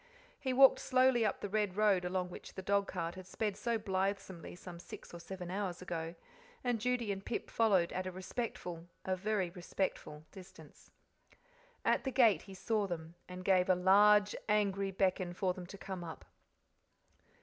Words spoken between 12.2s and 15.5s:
he saw them, and gave a large, angry beckon